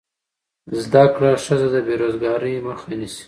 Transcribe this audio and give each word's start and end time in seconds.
زده 0.83 1.03
کړه 1.15 1.31
ښځه 1.45 1.67
د 1.73 1.75
بېروزګارۍ 1.87 2.55
مخه 2.67 2.87
نیسي. 2.99 3.19